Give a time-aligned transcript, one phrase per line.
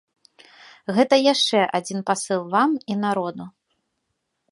[0.99, 3.43] Гэта яшчэ адзін пасыл вам і народу.